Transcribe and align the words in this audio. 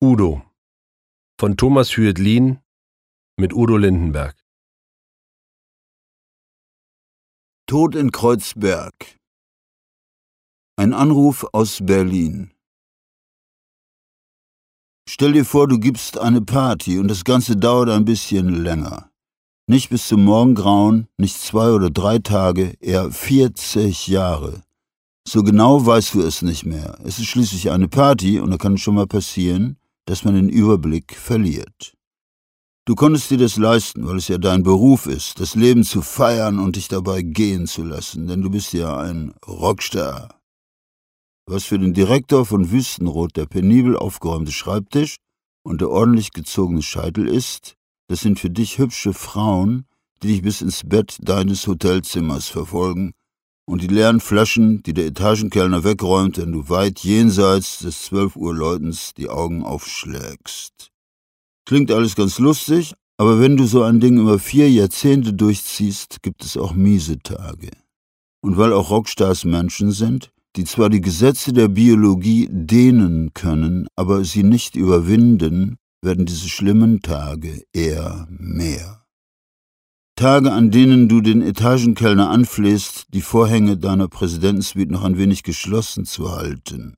Udo 0.00 0.42
von 1.40 1.56
Thomas 1.56 1.96
Hüet-Lien 1.96 2.60
mit 3.36 3.52
Udo 3.52 3.76
Lindenberg. 3.76 4.36
Tod 7.66 7.96
in 7.96 8.12
Kreuzberg. 8.12 8.94
Ein 10.76 10.94
Anruf 10.94 11.44
aus 11.52 11.80
Berlin. 11.84 12.52
Stell 15.08 15.32
dir 15.32 15.44
vor, 15.44 15.66
du 15.66 15.80
gibst 15.80 16.16
eine 16.16 16.42
Party 16.42 17.00
und 17.00 17.08
das 17.08 17.24
Ganze 17.24 17.56
dauert 17.56 17.90
ein 17.90 18.04
bisschen 18.04 18.62
länger. 18.62 19.10
Nicht 19.66 19.90
bis 19.90 20.06
zum 20.06 20.24
Morgengrauen, 20.24 21.08
nicht 21.16 21.40
zwei 21.40 21.72
oder 21.72 21.90
drei 21.90 22.20
Tage, 22.20 22.76
eher 22.78 23.10
40 23.10 24.06
Jahre. 24.06 24.62
So 25.26 25.42
genau 25.42 25.84
weißt 25.84 26.14
du 26.14 26.20
es 26.20 26.42
nicht 26.42 26.64
mehr. 26.64 26.96
Es 27.02 27.18
ist 27.18 27.26
schließlich 27.26 27.72
eine 27.72 27.88
Party 27.88 28.38
und 28.38 28.52
da 28.52 28.58
kann 28.58 28.74
es 28.74 28.80
schon 28.80 28.94
mal 28.94 29.08
passieren, 29.08 29.76
dass 30.08 30.24
man 30.24 30.34
den 30.34 30.48
Überblick 30.48 31.14
verliert. 31.14 31.94
Du 32.86 32.94
konntest 32.94 33.30
dir 33.30 33.36
das 33.36 33.58
leisten, 33.58 34.06
weil 34.06 34.16
es 34.16 34.28
ja 34.28 34.38
dein 34.38 34.62
Beruf 34.62 35.04
ist, 35.04 35.38
das 35.38 35.54
Leben 35.54 35.84
zu 35.84 36.00
feiern 36.00 36.58
und 36.58 36.76
dich 36.76 36.88
dabei 36.88 37.20
gehen 37.20 37.66
zu 37.66 37.84
lassen, 37.84 38.26
denn 38.26 38.40
du 38.40 38.48
bist 38.48 38.72
ja 38.72 38.96
ein 38.96 39.34
Rockstar. 39.46 40.40
Was 41.46 41.64
für 41.64 41.78
den 41.78 41.92
Direktor 41.92 42.46
von 42.46 42.70
Wüstenrot 42.70 43.36
der 43.36 43.44
penibel 43.44 43.98
aufgeräumte 43.98 44.50
Schreibtisch 44.50 45.16
und 45.62 45.82
der 45.82 45.90
ordentlich 45.90 46.32
gezogene 46.32 46.80
Scheitel 46.80 47.28
ist, 47.28 47.74
das 48.08 48.20
sind 48.20 48.40
für 48.40 48.48
dich 48.48 48.78
hübsche 48.78 49.12
Frauen, 49.12 49.84
die 50.22 50.28
dich 50.28 50.40
bis 50.40 50.62
ins 50.62 50.88
Bett 50.88 51.18
deines 51.20 51.66
Hotelzimmers 51.66 52.48
verfolgen 52.48 53.12
und 53.68 53.82
die 53.82 53.86
leeren 53.86 54.20
Flaschen, 54.20 54.82
die 54.82 54.94
der 54.94 55.04
Etagenkellner 55.04 55.84
wegräumt, 55.84 56.38
wenn 56.38 56.52
du 56.52 56.70
weit 56.70 57.00
jenseits 57.00 57.80
des 57.80 58.04
12 58.04 58.34
Uhr 58.36 58.54
Läutens 58.54 59.12
die 59.12 59.28
Augen 59.28 59.62
aufschlägst. 59.62 60.90
Klingt 61.66 61.90
alles 61.90 62.16
ganz 62.16 62.38
lustig, 62.38 62.94
aber 63.18 63.40
wenn 63.40 63.58
du 63.58 63.66
so 63.66 63.82
ein 63.82 64.00
Ding 64.00 64.16
über 64.16 64.38
vier 64.38 64.70
Jahrzehnte 64.70 65.34
durchziehst, 65.34 66.22
gibt 66.22 66.46
es 66.46 66.56
auch 66.56 66.72
miese 66.72 67.18
Tage. 67.18 67.68
Und 68.40 68.56
weil 68.56 68.72
auch 68.72 68.88
Rockstars 68.88 69.44
Menschen 69.44 69.92
sind, 69.92 70.32
die 70.56 70.64
zwar 70.64 70.88
die 70.88 71.02
Gesetze 71.02 71.52
der 71.52 71.68
Biologie 71.68 72.48
dehnen 72.50 73.34
können, 73.34 73.86
aber 73.96 74.24
sie 74.24 74.44
nicht 74.44 74.76
überwinden, 74.76 75.76
werden 76.00 76.24
diese 76.24 76.48
schlimmen 76.48 77.02
Tage 77.02 77.64
eher 77.74 78.26
mehr. 78.30 79.04
Tage, 80.18 80.52
an 80.52 80.72
denen 80.72 81.08
du 81.08 81.20
den 81.20 81.42
Etagenkellner 81.42 82.28
anflehst, 82.28 83.06
die 83.14 83.20
Vorhänge 83.20 83.76
deiner 83.76 84.08
Präsidentensuite 84.08 84.90
noch 84.90 85.04
ein 85.04 85.16
wenig 85.16 85.44
geschlossen 85.44 86.06
zu 86.06 86.32
halten. 86.32 86.96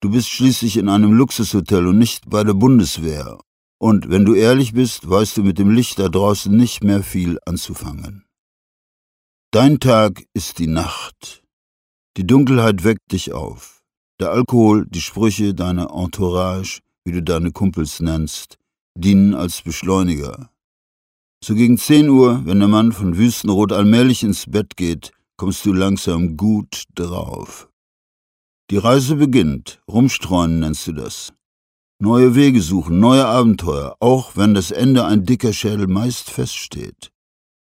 Du 0.00 0.10
bist 0.10 0.30
schließlich 0.30 0.78
in 0.78 0.88
einem 0.88 1.12
Luxushotel 1.12 1.86
und 1.86 1.98
nicht 1.98 2.30
bei 2.30 2.44
der 2.44 2.54
Bundeswehr. 2.54 3.38
Und 3.78 4.08
wenn 4.08 4.24
du 4.24 4.32
ehrlich 4.32 4.72
bist, 4.72 5.10
weißt 5.10 5.36
du 5.36 5.42
mit 5.42 5.58
dem 5.58 5.70
Licht 5.70 5.98
da 5.98 6.08
draußen 6.08 6.56
nicht 6.56 6.82
mehr 6.82 7.02
viel 7.02 7.38
anzufangen. 7.44 8.24
Dein 9.50 9.78
Tag 9.78 10.24
ist 10.32 10.58
die 10.58 10.68
Nacht. 10.68 11.42
Die 12.16 12.26
Dunkelheit 12.26 12.82
weckt 12.82 13.12
dich 13.12 13.34
auf. 13.34 13.82
Der 14.20 14.30
Alkohol, 14.30 14.86
die 14.88 15.02
Sprüche, 15.02 15.52
deine 15.52 15.90
Entourage, 15.90 16.80
wie 17.04 17.12
du 17.12 17.22
deine 17.22 17.52
Kumpels 17.52 18.00
nennst, 18.00 18.56
dienen 18.96 19.34
als 19.34 19.60
Beschleuniger. 19.60 20.48
So 21.44 21.54
gegen 21.54 21.78
10 21.78 22.08
Uhr, 22.08 22.44
wenn 22.44 22.58
der 22.58 22.68
Mann 22.68 22.92
von 22.92 23.16
Wüstenrot 23.16 23.72
allmählich 23.72 24.24
ins 24.24 24.46
Bett 24.50 24.76
geht, 24.76 25.12
kommst 25.36 25.64
du 25.64 25.72
langsam 25.72 26.36
gut 26.36 26.84
drauf. 26.94 27.68
Die 28.70 28.76
Reise 28.76 29.16
beginnt, 29.16 29.80
rumstreuen 29.88 30.60
nennst 30.60 30.86
du 30.88 30.92
das. 30.92 31.32
Neue 32.00 32.34
Wege 32.34 32.60
suchen, 32.60 33.00
neue 33.00 33.26
Abenteuer, 33.26 33.96
auch 34.00 34.36
wenn 34.36 34.54
das 34.54 34.70
Ende 34.70 35.04
ein 35.04 35.24
dicker 35.24 35.52
Schädel 35.52 35.86
meist 35.86 36.30
feststeht. 36.30 37.10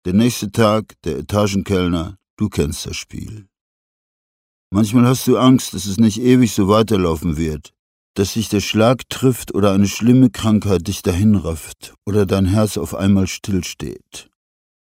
Der 0.06 0.14
nächste 0.14 0.52
Tag, 0.52 0.96
der 1.04 1.18
Etagenkellner, 1.20 2.18
du 2.38 2.50
kennst 2.50 2.86
das 2.86 2.98
Spiel. 2.98 3.48
Manchmal 4.70 5.06
hast 5.06 5.28
du 5.28 5.38
Angst, 5.38 5.74
dass 5.74 5.86
es 5.86 5.98
nicht 5.98 6.20
ewig 6.20 6.52
so 6.54 6.68
weiterlaufen 6.68 7.38
wird, 7.38 7.74
dass 8.18 8.34
sich 8.34 8.50
der 8.50 8.62
Schlag 8.62 9.08
trifft 9.10 9.54
oder 9.54 9.74
eine 9.74 9.88
schlimme 9.88 10.32
Krankheit 10.32 10.88
dich 10.88 11.04
dahinrafft 11.04 11.94
oder 12.04 12.26
dein 12.26 12.46
Herz 12.46 12.78
auf 12.78 12.96
einmal 12.96 13.28
stillsteht. 13.28 14.32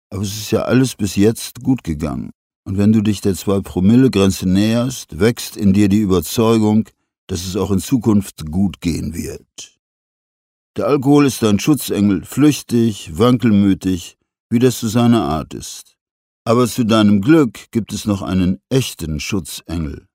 Aber 0.09 0.23
es 0.23 0.37
ist 0.37 0.49
ja 0.49 0.63
alles 0.63 0.95
bis 0.95 1.15
jetzt 1.15 1.61
gut 1.61 1.83
gegangen. 1.83 2.31
Und 2.63 2.79
wenn 2.79 2.91
du 2.91 3.01
dich 3.01 3.21
der 3.21 3.35
Zwei-Promille-Grenze 3.35 4.49
näherst, 4.49 5.19
wächst 5.19 5.55
in 5.55 5.71
dir 5.71 5.87
die 5.87 5.99
Überzeugung, 5.99 6.89
dass 7.27 7.45
es 7.45 7.55
auch 7.55 7.69
in 7.69 7.79
Zukunft 7.79 8.49
gut 8.49 8.81
gehen 8.81 9.13
wird. 9.13 9.77
Der 10.75 10.87
Alkohol 10.87 11.27
ist 11.27 11.43
dein 11.43 11.59
Schutzengel, 11.59 12.25
flüchtig, 12.25 13.11
wankelmütig, 13.19 14.17
wie 14.49 14.59
das 14.59 14.79
zu 14.79 14.87
seiner 14.87 15.21
Art 15.21 15.53
ist. 15.53 15.95
Aber 16.43 16.67
zu 16.67 16.85
deinem 16.85 17.21
Glück 17.21 17.69
gibt 17.69 17.93
es 17.93 18.05
noch 18.05 18.23
einen 18.23 18.61
echten 18.69 19.19
Schutzengel, 19.19 20.07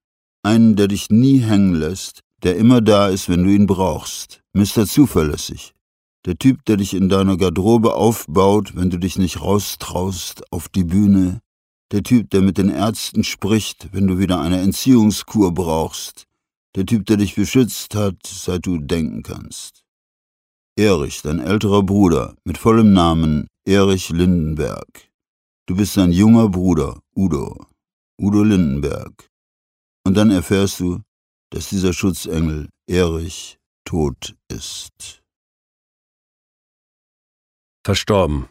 einen, 0.42 0.74
der 0.74 0.88
dich 0.88 1.08
nie 1.08 1.38
hängen 1.38 1.74
lässt, 1.74 2.22
der 2.42 2.56
immer 2.56 2.80
da 2.80 3.08
ist, 3.08 3.28
wenn 3.28 3.44
du 3.44 3.50
ihn 3.50 3.66
brauchst. 3.66 4.42
Mr. 4.52 4.86
Zuverlässig. 4.86 5.74
Der 6.24 6.36
Typ, 6.38 6.64
der 6.66 6.76
dich 6.76 6.94
in 6.94 7.08
deiner 7.08 7.36
Garderobe 7.36 7.94
aufbaut, 7.94 8.76
wenn 8.76 8.90
du 8.90 8.98
dich 8.98 9.18
nicht 9.18 9.40
raustraust 9.40 10.52
auf 10.52 10.68
die 10.68 10.84
Bühne. 10.84 11.40
Der 11.90 12.02
Typ, 12.02 12.30
der 12.30 12.42
mit 12.42 12.58
den 12.58 12.68
Ärzten 12.68 13.24
spricht, 13.24 13.88
wenn 13.92 14.06
du 14.06 14.18
wieder 14.18 14.40
eine 14.40 14.60
Entziehungskur 14.60 15.52
brauchst. 15.52 16.26
Der 16.74 16.86
Typ, 16.86 17.06
der 17.06 17.16
dich 17.16 17.34
beschützt 17.34 17.94
hat, 17.94 18.16
seit 18.24 18.66
du 18.66 18.78
denken 18.78 19.22
kannst. 19.22 19.82
Erich, 20.76 21.20
dein 21.22 21.38
älterer 21.38 21.82
Bruder, 21.82 22.34
mit 22.44 22.56
vollem 22.56 22.92
Namen 22.92 23.48
Erich 23.66 24.08
Lindenberg. 24.08 25.10
Du 25.66 25.76
bist 25.76 25.92
sein 25.92 26.12
junger 26.12 26.48
Bruder, 26.48 27.00
Udo. 27.14 27.66
Udo 28.18 28.42
Lindenberg. 28.42 29.28
Und 30.04 30.16
dann 30.16 30.30
erfährst 30.30 30.80
du, 30.80 31.00
dass 31.52 31.68
dieser 31.68 31.92
Schutzengel 31.92 32.70
Erich 32.88 33.58
tot 33.84 34.34
ist. 34.48 35.22
Verstorben. 37.84 38.48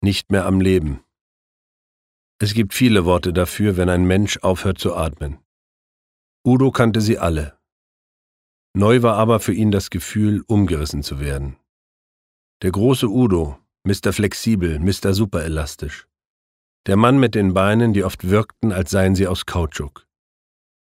Nicht 0.00 0.30
mehr 0.30 0.46
am 0.46 0.60
Leben. 0.60 1.02
Es 2.38 2.54
gibt 2.54 2.72
viele 2.72 3.04
Worte 3.04 3.32
dafür, 3.32 3.76
wenn 3.76 3.88
ein 3.88 4.04
Mensch 4.04 4.38
aufhört 4.38 4.78
zu 4.78 4.94
atmen. 4.94 5.38
Udo 6.46 6.70
kannte 6.70 7.00
sie 7.00 7.18
alle. 7.18 7.58
Neu 8.74 9.02
war 9.02 9.16
aber 9.16 9.40
für 9.40 9.54
ihn 9.54 9.70
das 9.70 9.90
Gefühl, 9.90 10.44
umgerissen 10.46 11.02
zu 11.02 11.18
werden. 11.18 11.56
Der 12.62 12.70
große 12.70 13.08
Udo, 13.08 13.58
Mr. 13.84 14.12
Flexibel, 14.12 14.78
Mr. 14.78 15.14
Superelastisch. 15.14 16.06
Der 16.86 16.96
Mann 16.96 17.18
mit 17.18 17.34
den 17.34 17.54
Beinen, 17.54 17.92
die 17.92 18.04
oft 18.04 18.28
wirkten, 18.28 18.72
als 18.72 18.90
seien 18.90 19.14
sie 19.14 19.26
aus 19.26 19.46
Kautschuk. 19.46 20.06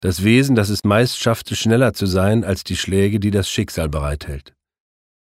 Das 0.02 0.24
Wesen, 0.24 0.56
das 0.56 0.68
es 0.68 0.82
meist 0.82 1.18
schaffte, 1.18 1.54
schneller 1.54 1.94
zu 1.94 2.06
sein 2.06 2.42
als 2.42 2.64
die 2.64 2.76
Schläge, 2.76 3.20
die 3.20 3.30
das 3.30 3.48
Schicksal 3.48 3.88
bereithält. 3.88 4.52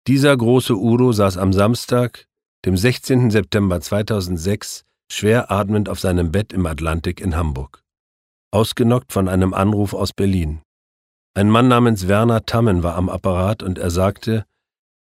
Dieser 0.07 0.37
große 0.37 0.77
Udo 0.77 1.11
saß 1.11 1.37
am 1.37 1.53
Samstag, 1.53 2.29
dem 2.65 2.77
16. 2.77 3.33
September 3.33 3.81
2006, 3.81 4.85
schwer 5.11 5.51
atmend 5.51 5.89
auf 5.89 5.99
seinem 5.99 6.31
Bett 6.31 6.53
im 6.53 6.65
Atlantik 6.67 7.21
in 7.21 7.35
Hamburg. 7.35 7.83
Ausgenockt 8.53 9.13
von 9.13 9.29
einem 9.29 9.53
Anruf 9.53 9.95
aus 9.95 10.13
Berlin. 10.13 10.63
Ein 11.35 11.51
Mann 11.51 11.67
namens 11.67 12.07
Werner 12.07 12.47
Tammen 12.47 12.85
war 12.85 12.95
am 12.95 13.09
Apparat 13.09 13.65
und 13.65 13.79
er 13.79 13.91
sagte, 13.91 14.45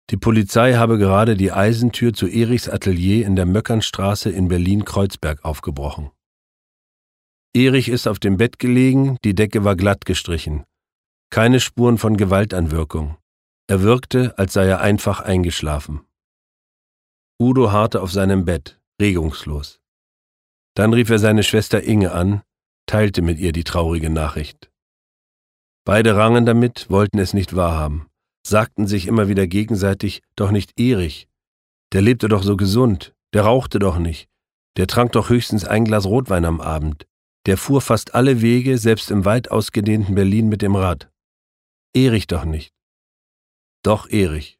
die 0.08 0.16
Polizei 0.16 0.74
habe 0.74 0.96
gerade 0.96 1.36
die 1.36 1.52
Eisentür 1.52 2.14
zu 2.14 2.26
Erichs 2.26 2.68
Atelier 2.68 3.26
in 3.26 3.36
der 3.36 3.46
Möckernstraße 3.46 4.30
in 4.30 4.48
Berlin-Kreuzberg 4.48 5.44
aufgebrochen. 5.44 6.10
Erich 7.52 7.88
ist 7.88 8.06
auf 8.06 8.20
dem 8.20 8.36
Bett 8.36 8.60
gelegen, 8.60 9.16
die 9.24 9.34
Decke 9.34 9.64
war 9.64 9.74
glatt 9.74 10.06
gestrichen. 10.06 10.64
Keine 11.30 11.58
Spuren 11.58 11.98
von 11.98 12.16
Gewaltanwirkung. 12.16 13.16
Er 13.66 13.82
wirkte, 13.82 14.38
als 14.38 14.52
sei 14.52 14.66
er 14.66 14.80
einfach 14.80 15.20
eingeschlafen. 15.20 16.02
Udo 17.40 17.72
harrte 17.72 18.02
auf 18.02 18.12
seinem 18.12 18.44
Bett, 18.44 18.80
regungslos. 19.00 19.80
Dann 20.74 20.92
rief 20.92 21.10
er 21.10 21.18
seine 21.18 21.42
Schwester 21.42 21.82
Inge 21.82 22.12
an, 22.12 22.42
teilte 22.86 23.22
mit 23.22 23.38
ihr 23.38 23.52
die 23.52 23.64
traurige 23.64 24.10
Nachricht. 24.10 24.70
Beide 25.84 26.16
rangen 26.16 26.46
damit, 26.46 26.88
wollten 26.88 27.18
es 27.18 27.34
nicht 27.34 27.56
wahrhaben, 27.56 28.06
sagten 28.46 28.86
sich 28.86 29.06
immer 29.06 29.28
wieder 29.28 29.48
gegenseitig, 29.48 30.22
doch 30.36 30.52
nicht 30.52 30.78
Erich. 30.78 31.28
Der 31.92 32.02
lebte 32.02 32.28
doch 32.28 32.44
so 32.44 32.56
gesund, 32.56 33.12
der 33.34 33.42
rauchte 33.42 33.80
doch 33.80 33.98
nicht, 33.98 34.28
der 34.76 34.86
trank 34.86 35.12
doch 35.12 35.30
höchstens 35.30 35.64
ein 35.64 35.84
Glas 35.84 36.06
Rotwein 36.06 36.44
am 36.44 36.60
Abend, 36.60 37.06
der 37.46 37.56
fuhr 37.56 37.80
fast 37.80 38.14
alle 38.14 38.42
Wege, 38.42 38.78
selbst 38.78 39.10
im 39.10 39.24
weit 39.24 39.50
ausgedehnten 39.50 40.14
Berlin 40.14 40.48
mit 40.48 40.62
dem 40.62 40.76
Rad. 40.76 41.10
Erich 41.94 42.26
doch 42.26 42.44
nicht. 42.44 42.72
Doch 43.82 44.08
Erich. 44.10 44.58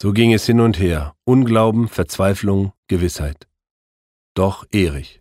So 0.00 0.12
ging 0.12 0.32
es 0.32 0.46
hin 0.46 0.60
und 0.60 0.78
her. 0.78 1.14
Unglauben, 1.24 1.88
Verzweiflung, 1.88 2.72
Gewissheit. 2.88 3.48
Doch 4.34 4.66
Erich. 4.72 5.19